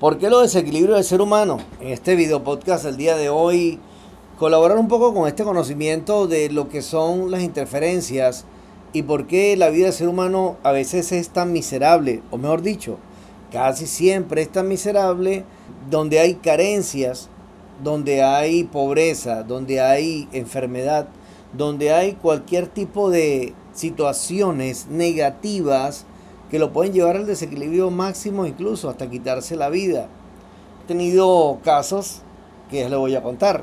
¿Por 0.00 0.18
qué 0.18 0.30
lo 0.30 0.42
desequilibrio 0.42 0.94
del 0.94 1.02
ser 1.02 1.20
humano? 1.20 1.58
En 1.80 1.88
este 1.88 2.14
video 2.14 2.44
podcast 2.44 2.84
el 2.84 2.96
día 2.96 3.16
de 3.16 3.30
hoy, 3.30 3.80
colaborar 4.38 4.78
un 4.78 4.86
poco 4.86 5.12
con 5.12 5.26
este 5.26 5.42
conocimiento 5.42 6.28
de 6.28 6.50
lo 6.50 6.68
que 6.68 6.82
son 6.82 7.32
las 7.32 7.42
interferencias 7.42 8.44
y 8.92 9.02
por 9.02 9.26
qué 9.26 9.56
la 9.56 9.70
vida 9.70 9.86
del 9.86 9.92
ser 9.92 10.06
humano 10.06 10.56
a 10.62 10.70
veces 10.70 11.10
es 11.10 11.30
tan 11.30 11.52
miserable, 11.52 12.22
o 12.30 12.38
mejor 12.38 12.62
dicho, 12.62 12.96
casi 13.50 13.88
siempre 13.88 14.42
es 14.42 14.52
tan 14.52 14.68
miserable 14.68 15.44
donde 15.90 16.20
hay 16.20 16.34
carencias, 16.34 17.28
donde 17.82 18.22
hay 18.22 18.62
pobreza, 18.62 19.42
donde 19.42 19.80
hay 19.80 20.28
enfermedad, 20.30 21.08
donde 21.54 21.92
hay 21.92 22.12
cualquier 22.12 22.68
tipo 22.68 23.10
de 23.10 23.52
situaciones 23.72 24.86
negativas 24.88 26.06
que 26.50 26.58
lo 26.58 26.72
pueden 26.72 26.92
llevar 26.92 27.16
al 27.16 27.26
desequilibrio 27.26 27.90
máximo, 27.90 28.46
incluso 28.46 28.88
hasta 28.88 29.10
quitarse 29.10 29.56
la 29.56 29.68
vida. 29.68 30.08
He 30.84 30.88
tenido 30.88 31.58
casos 31.62 32.22
que 32.70 32.88
les 32.88 32.98
voy 32.98 33.14
a 33.14 33.22
contar. 33.22 33.62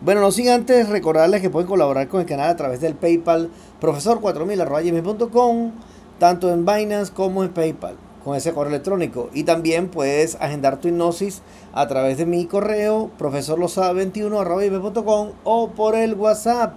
Bueno, 0.00 0.20
no 0.20 0.30
sin 0.32 0.48
antes 0.48 0.88
recordarles 0.88 1.40
que 1.40 1.50
pueden 1.50 1.68
colaborar 1.68 2.08
con 2.08 2.20
el 2.20 2.26
canal 2.26 2.50
a 2.50 2.56
través 2.56 2.80
del 2.80 2.96
PayPal 2.96 3.50
profesor4000.com, 3.80 5.70
tanto 6.18 6.52
en 6.52 6.66
Binance 6.66 7.12
como 7.12 7.44
en 7.44 7.50
PayPal, 7.50 7.94
con 8.24 8.34
ese 8.34 8.52
correo 8.52 8.70
electrónico. 8.70 9.30
Y 9.32 9.44
también 9.44 9.86
puedes 9.88 10.36
agendar 10.40 10.80
tu 10.80 10.88
hipnosis 10.88 11.42
a 11.72 11.86
través 11.86 12.18
de 12.18 12.26
mi 12.26 12.46
correo 12.46 13.10
profesorlosada21.com 13.18 15.30
o 15.44 15.70
por 15.70 15.94
el 15.94 16.14
WhatsApp 16.14 16.76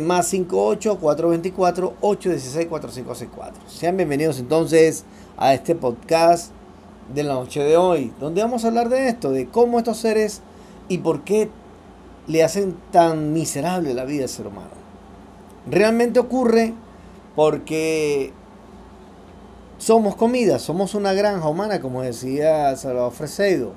más 0.00 0.28
58 0.28 0.98
424 0.98 1.94
816 2.00 2.66
4564. 2.68 3.62
Sean 3.68 3.96
bienvenidos 3.96 4.40
entonces 4.40 5.04
a 5.36 5.52
este 5.52 5.74
podcast 5.74 6.50
de 7.14 7.22
la 7.22 7.34
noche 7.34 7.62
de 7.62 7.76
hoy, 7.76 8.12
donde 8.18 8.42
vamos 8.42 8.64
a 8.64 8.68
hablar 8.68 8.88
de 8.88 9.08
esto, 9.08 9.30
de 9.30 9.46
cómo 9.46 9.78
estos 9.78 9.98
seres 9.98 10.40
y 10.88 10.98
por 10.98 11.22
qué 11.22 11.50
le 12.26 12.42
hacen 12.42 12.76
tan 12.90 13.34
miserable 13.34 13.92
la 13.92 14.04
vida 14.04 14.24
al 14.24 14.30
ser 14.30 14.46
humano. 14.46 14.70
Realmente 15.70 16.18
ocurre 16.18 16.72
porque 17.36 18.32
somos 19.76 20.16
comida, 20.16 20.58
somos 20.58 20.94
una 20.94 21.12
granja 21.12 21.46
humana, 21.46 21.80
como 21.80 22.02
decía 22.02 22.74
Salvador 22.76 23.12
Fresedo. 23.12 23.74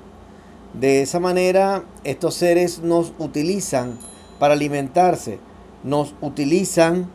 De 0.72 1.02
esa 1.02 1.20
manera, 1.20 1.84
estos 2.02 2.34
seres 2.34 2.80
nos 2.80 3.12
utilizan 3.18 3.98
para 4.38 4.54
alimentarse 4.54 5.38
nos 5.82 6.14
utilizan 6.20 7.08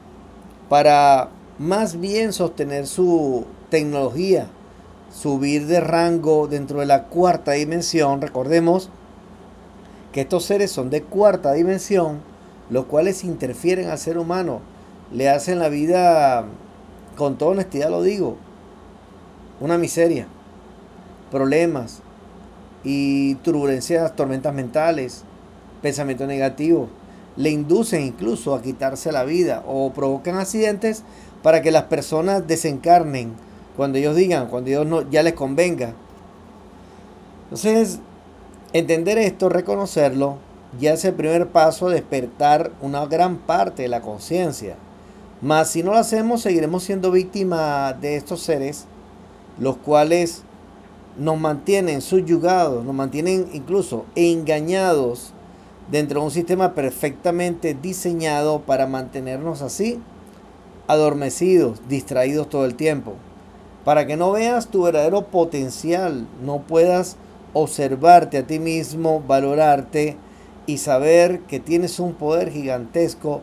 para 0.69 1.29
más 1.59 1.99
bien 1.99 2.33
sostener 2.33 2.87
su 2.87 3.45
tecnología, 3.69 4.47
subir 5.13 5.67
de 5.67 5.79
rango 5.79 6.47
dentro 6.47 6.79
de 6.79 6.85
la 6.85 7.03
cuarta 7.03 7.51
dimensión. 7.51 8.21
Recordemos 8.21 8.89
que 10.11 10.21
estos 10.21 10.45
seres 10.45 10.71
son 10.71 10.89
de 10.89 11.03
cuarta 11.03 11.53
dimensión, 11.53 12.19
los 12.69 12.85
cuales 12.85 13.23
interfieren 13.23 13.89
al 13.89 13.97
ser 13.97 14.17
humano, 14.17 14.61
le 15.11 15.29
hacen 15.29 15.59
la 15.59 15.69
vida, 15.69 16.45
con 17.17 17.37
toda 17.37 17.51
honestidad 17.51 17.89
lo 17.89 18.01
digo, 18.01 18.37
una 19.59 19.77
miseria, 19.77 20.27
problemas 21.29 22.01
y 22.83 23.35
turbulencias, 23.35 24.15
tormentas 24.15 24.53
mentales, 24.53 25.23
pensamientos 25.81 26.27
negativos 26.27 26.89
le 27.37 27.49
inducen 27.49 28.01
incluso 28.01 28.53
a 28.53 28.61
quitarse 28.61 29.11
la 29.11 29.23
vida 29.23 29.63
o 29.65 29.91
provocan 29.93 30.37
accidentes 30.37 31.03
para 31.43 31.61
que 31.61 31.71
las 31.71 31.83
personas 31.83 32.47
desencarnen 32.47 33.33
cuando 33.75 33.97
ellos 33.97 34.15
digan, 34.15 34.47
cuando 34.47 34.69
ellos 34.69 34.85
no, 34.85 35.09
ya 35.09 35.23
les 35.23 35.33
convenga. 35.33 35.93
Entonces, 37.45 37.99
entender 38.73 39.17
esto, 39.17 39.49
reconocerlo, 39.49 40.37
ya 40.79 40.93
es 40.93 41.03
el 41.05 41.13
primer 41.13 41.47
paso 41.47 41.87
a 41.87 41.91
despertar 41.91 42.71
una 42.81 43.05
gran 43.05 43.37
parte 43.37 43.83
de 43.83 43.87
la 43.89 44.01
conciencia. 44.01 44.75
Mas 45.41 45.71
si 45.71 45.83
no 45.83 45.91
lo 45.91 45.97
hacemos, 45.97 46.41
seguiremos 46.41 46.83
siendo 46.83 47.11
víctimas 47.11 47.99
de 47.99 48.15
estos 48.15 48.41
seres, 48.41 48.85
los 49.57 49.77
cuales 49.77 50.43
nos 51.17 51.39
mantienen 51.39 52.01
subyugados, 52.01 52.85
nos 52.85 52.93
mantienen 52.93 53.49
incluso 53.53 54.05
engañados 54.15 55.33
dentro 55.91 56.21
de 56.21 56.25
un 56.27 56.31
sistema 56.31 56.73
perfectamente 56.73 57.77
diseñado 57.79 58.61
para 58.61 58.87
mantenernos 58.87 59.61
así, 59.61 59.99
adormecidos, 60.87 61.81
distraídos 61.89 62.49
todo 62.49 62.65
el 62.65 62.75
tiempo. 62.75 63.13
Para 63.83 64.07
que 64.07 64.15
no 64.15 64.31
veas 64.31 64.67
tu 64.67 64.83
verdadero 64.83 65.27
potencial, 65.27 66.27
no 66.43 66.59
puedas 66.61 67.17
observarte 67.53 68.37
a 68.37 68.47
ti 68.47 68.59
mismo, 68.59 69.21
valorarte 69.27 70.15
y 70.65 70.77
saber 70.77 71.41
que 71.41 71.59
tienes 71.59 71.99
un 71.99 72.13
poder 72.13 72.51
gigantesco 72.51 73.41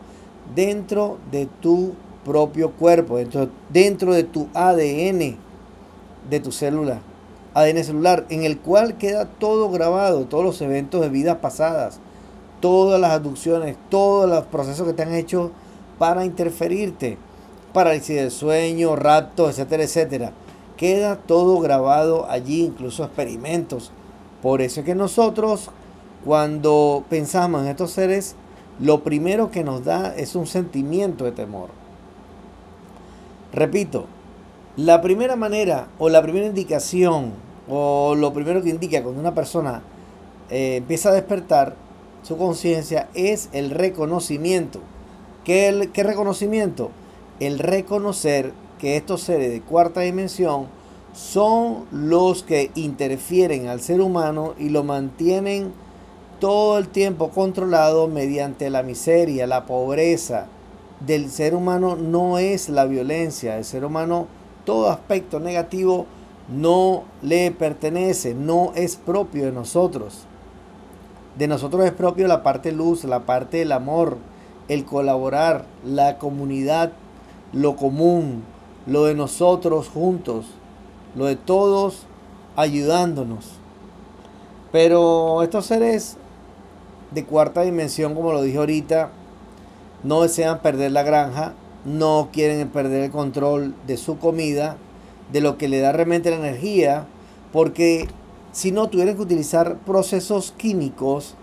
dentro 0.55 1.17
de 1.31 1.47
tu 1.61 1.93
propio 2.25 2.71
cuerpo, 2.71 3.17
dentro, 3.17 3.49
dentro 3.71 4.13
de 4.13 4.23
tu 4.23 4.47
ADN 4.53 5.37
de 6.29 6.39
tu 6.39 6.51
célula, 6.51 7.01
ADN 7.53 7.83
celular, 7.83 8.25
en 8.29 8.43
el 8.43 8.59
cual 8.59 8.97
queda 8.97 9.25
todo 9.25 9.69
grabado, 9.69 10.25
todos 10.25 10.43
los 10.43 10.61
eventos 10.61 11.01
de 11.01 11.09
vidas 11.09 11.37
pasadas, 11.37 11.99
todas 12.59 12.99
las 12.99 13.11
aducciones, 13.11 13.77
todos 13.89 14.29
los 14.29 14.45
procesos 14.45 14.87
que 14.87 14.93
te 14.93 15.03
han 15.03 15.13
hecho 15.13 15.51
para 15.97 16.25
interferirte. 16.25 17.17
Parálisis 17.73 18.15
del 18.15 18.31
sueño, 18.31 18.95
rapto, 18.95 19.49
etcétera, 19.49 19.83
etcétera. 19.83 20.31
Queda 20.77 21.17
todo 21.17 21.59
grabado 21.59 22.29
allí, 22.29 22.63
incluso 22.63 23.03
experimentos. 23.03 23.91
Por 24.41 24.61
eso 24.61 24.79
es 24.79 24.85
que 24.85 24.95
nosotros, 24.95 25.69
cuando 26.25 27.03
pensamos 27.09 27.61
en 27.61 27.67
estos 27.67 27.91
seres, 27.91 28.35
lo 28.79 29.03
primero 29.03 29.51
que 29.51 29.63
nos 29.63 29.83
da 29.83 30.15
es 30.15 30.35
un 30.35 30.47
sentimiento 30.47 31.25
de 31.25 31.33
temor. 31.33 31.69
Repito, 33.51 34.05
la 34.77 35.01
primera 35.01 35.35
manera 35.35 35.87
o 35.99 36.07
la 36.09 36.21
primera 36.21 36.45
indicación 36.45 37.33
o 37.67 38.15
lo 38.15 38.33
primero 38.33 38.63
que 38.63 38.69
indica 38.69 39.03
cuando 39.03 39.19
una 39.19 39.35
persona 39.35 39.81
eh, 40.49 40.77
empieza 40.77 41.09
a 41.09 41.13
despertar 41.13 41.75
su 42.23 42.37
conciencia 42.37 43.09
es 43.13 43.49
el 43.53 43.71
reconocimiento. 43.71 44.79
¿Qué, 45.43 45.89
¿Qué 45.93 46.03
reconocimiento? 46.03 46.91
El 47.39 47.59
reconocer 47.59 48.53
que 48.79 48.97
estos 48.97 49.21
seres 49.21 49.51
de 49.51 49.61
cuarta 49.61 50.01
dimensión 50.01 50.67
son 51.13 51.85
los 51.91 52.43
que 52.43 52.71
interfieren 52.75 53.67
al 53.67 53.81
ser 53.81 54.01
humano 54.01 54.53
y 54.57 54.69
lo 54.69 54.83
mantienen 54.83 55.71
todo 56.39 56.77
el 56.77 56.87
tiempo 56.87 57.29
controlado 57.29 58.07
mediante 58.07 58.69
la 58.69 58.83
miseria, 58.83 59.47
la 59.47 59.65
pobreza 59.65 60.47
del 61.05 61.29
ser 61.29 61.55
humano 61.55 61.95
no 61.95 62.39
es 62.39 62.69
la 62.69 62.85
violencia, 62.85 63.57
el 63.57 63.65
ser 63.65 63.85
humano 63.85 64.27
todo 64.65 64.89
aspecto 64.89 65.39
negativo 65.39 66.05
no 66.49 67.03
le 67.21 67.51
pertenece, 67.51 68.33
no 68.33 68.71
es 68.75 68.95
propio 68.95 69.45
de 69.45 69.51
nosotros. 69.51 70.25
De 71.39 71.47
nosotros 71.47 71.85
es 71.85 71.93
propio 71.93 72.27
la 72.27 72.43
parte 72.43 72.73
luz, 72.73 73.05
la 73.05 73.21
parte 73.21 73.59
del 73.59 73.71
amor, 73.71 74.17
el 74.67 74.83
colaborar, 74.83 75.63
la 75.85 76.17
comunidad, 76.17 76.91
lo 77.53 77.77
común, 77.77 78.43
lo 78.85 79.05
de 79.05 79.15
nosotros 79.15 79.87
juntos, 79.87 80.47
lo 81.15 81.27
de 81.27 81.37
todos 81.37 82.07
ayudándonos. 82.57 83.51
Pero 84.73 85.41
estos 85.41 85.67
seres 85.67 86.17
de 87.11 87.23
cuarta 87.23 87.61
dimensión, 87.61 88.15
como 88.15 88.33
lo 88.33 88.41
dije 88.41 88.57
ahorita, 88.57 89.09
no 90.03 90.23
desean 90.23 90.59
perder 90.59 90.91
la 90.91 91.03
granja, 91.03 91.53
no 91.85 92.31
quieren 92.33 92.67
perder 92.67 93.05
el 93.05 93.11
control 93.11 93.75
de 93.87 93.95
su 93.95 94.19
comida, 94.19 94.75
de 95.31 95.39
lo 95.39 95.57
que 95.57 95.69
le 95.69 95.79
da 95.79 95.93
realmente 95.93 96.31
la 96.31 96.35
energía, 96.35 97.05
porque 97.53 98.09
si 98.51 98.71
no 98.71 98.89
tuvieran 98.89 99.15
que 99.15 99.21
utilizar 99.21 99.77
procesos 99.79 100.53
químicos 100.57 101.35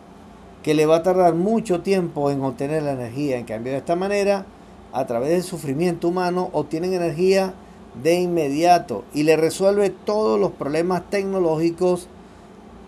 que 0.62 0.74
le 0.74 0.86
va 0.86 0.96
a 0.96 1.02
tardar 1.02 1.34
mucho 1.34 1.80
tiempo 1.80 2.30
en 2.30 2.42
obtener 2.42 2.82
la 2.82 2.92
energía. 2.92 3.38
En 3.38 3.44
cambio, 3.44 3.72
de 3.72 3.78
esta 3.78 3.94
manera, 3.94 4.46
a 4.92 5.06
través 5.06 5.30
del 5.30 5.42
sufrimiento 5.42 6.08
humano, 6.08 6.50
obtienen 6.52 6.92
energía 6.92 7.54
de 8.02 8.20
inmediato 8.20 9.04
y 9.14 9.22
le 9.22 9.36
resuelve 9.36 9.90
todos 9.90 10.38
los 10.38 10.52
problemas 10.52 11.08
tecnológicos 11.08 12.08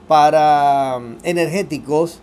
para 0.09 0.99
mm, 0.99 1.19
energéticos 1.23 2.21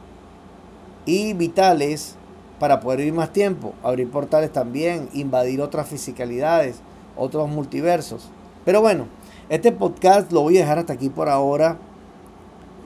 y 1.06 1.34
vitales 1.34 2.16
para 2.60 2.80
poder 2.80 3.00
vivir 3.00 3.14
más 3.14 3.32
tiempo, 3.32 3.74
abrir 3.84 4.10
portales 4.10 4.52
también, 4.52 5.10
invadir 5.14 5.62
otras 5.62 5.88
fisicalidades, 5.88 6.78
otros 7.16 7.50
multiversos. 7.50 8.30
Pero 8.64 8.82
bueno, 8.82 9.08
este 9.50 9.72
podcast 9.72 10.32
lo 10.32 10.42
voy 10.42 10.58
a 10.58 10.62
dejar 10.62 10.80
hasta 10.80 10.94
aquí 10.94 11.10
por 11.10 11.30
ahora 11.30 11.78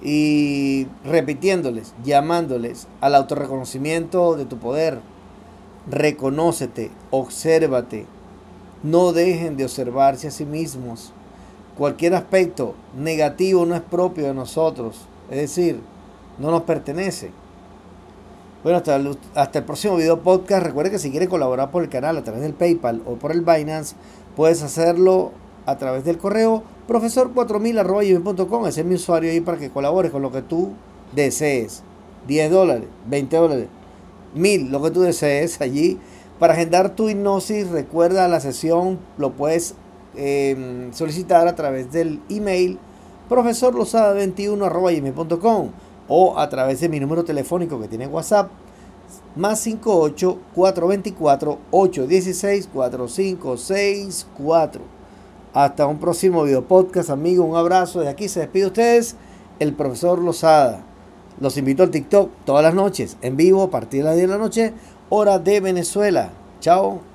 y 0.01 0.87
repitiéndoles, 1.05 1.93
llamándoles 2.03 2.87
al 3.01 3.15
autorreconocimiento 3.15 4.35
de 4.35 4.45
tu 4.45 4.57
poder. 4.57 4.99
Reconócete, 5.89 6.91
obsérvate. 7.11 8.05
No 8.83 9.13
dejen 9.13 9.57
de 9.57 9.65
observarse 9.65 10.27
a 10.27 10.31
sí 10.31 10.45
mismos. 10.45 11.13
Cualquier 11.77 12.15
aspecto 12.15 12.75
negativo 12.97 13.65
no 13.65 13.75
es 13.75 13.81
propio 13.81 14.25
de 14.25 14.33
nosotros, 14.33 15.07
es 15.29 15.37
decir, 15.37 15.79
no 16.37 16.51
nos 16.51 16.63
pertenece. 16.63 17.31
Bueno, 18.63 18.79
hasta 18.79 18.97
el, 18.97 19.17
hasta 19.35 19.59
el 19.59 19.65
próximo 19.65 19.95
video 19.95 20.19
podcast. 20.19 20.65
Recuerde 20.65 20.91
que 20.91 20.99
si 20.99 21.11
quiere 21.11 21.29
colaborar 21.29 21.71
por 21.71 21.83
el 21.83 21.89
canal 21.89 22.17
a 22.17 22.23
través 22.23 22.41
del 22.41 22.53
PayPal 22.53 23.01
o 23.05 23.13
por 23.13 23.31
el 23.31 23.41
Binance, 23.41 23.95
puedes 24.35 24.61
hacerlo 24.61 25.31
a 25.69 25.77
través 25.77 26.03
del 26.03 26.17
correo 26.17 26.63
profesor4000.com. 26.87 28.67
Ese 28.67 28.81
es 28.81 28.87
mi 28.87 28.95
usuario 28.95 29.31
ahí 29.31 29.39
para 29.41 29.57
que 29.57 29.69
colabores 29.69 30.11
con 30.11 30.21
lo 30.21 30.31
que 30.31 30.41
tú 30.41 30.73
desees. 31.13 31.83
10 32.27 32.51
dólares, 32.51 32.87
20 33.07 33.37
dólares, 33.37 33.67
1000, 34.35 34.71
lo 34.71 34.81
que 34.81 34.91
tú 34.91 35.01
desees 35.01 35.59
allí. 35.61 35.99
Para 36.37 36.53
agendar 36.53 36.95
tu 36.95 37.09
hipnosis, 37.09 37.69
recuerda 37.69 38.27
la 38.27 38.39
sesión, 38.39 38.99
lo 39.17 39.31
puedes 39.31 39.73
em, 40.15 40.93
solicitar 40.93 41.47
a 41.47 41.55
través 41.55 41.91
del 41.91 42.21
email 42.29 42.77
profesorlosada21.com 43.29 45.69
o 46.07 46.39
a 46.39 46.49
través 46.49 46.81
de 46.81 46.89
mi 46.89 46.99
número 46.99 47.23
telefónico 47.23 47.79
que 47.79 47.87
tiene 47.87 48.07
WhatsApp 48.07 48.49
más 49.35 49.59
58 49.59 50.39
424 50.55 51.59
816 51.71 52.67
4564. 52.67 54.98
Hasta 55.53 55.87
un 55.87 55.97
próximo 55.97 56.43
video 56.43 56.63
podcast, 56.63 57.09
amigo. 57.09 57.43
Un 57.43 57.55
abrazo. 57.55 58.01
De 58.01 58.09
aquí 58.09 58.29
se 58.29 58.41
despide 58.41 58.67
ustedes 58.67 59.15
el 59.59 59.73
profesor 59.73 60.19
Lozada. 60.19 60.83
Los 61.39 61.57
invito 61.57 61.83
al 61.83 61.89
TikTok 61.89 62.29
todas 62.45 62.63
las 62.63 62.73
noches, 62.73 63.17
en 63.21 63.37
vivo, 63.37 63.63
a 63.63 63.71
partir 63.71 64.03
de 64.03 64.09
las 64.09 64.15
10 64.15 64.27
de 64.27 64.33
la 64.35 64.43
noche, 64.43 64.73
hora 65.09 65.39
de 65.39 65.59
Venezuela. 65.59 66.29
Chao. 66.59 67.08